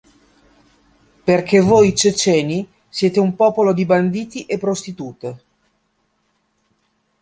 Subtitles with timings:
[1.23, 5.43] Perché voi ceceni siete un popolo di banditi e prostitute".